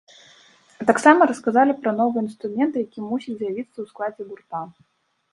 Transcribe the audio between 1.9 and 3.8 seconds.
новы інструмент, які мусіць з'явіцца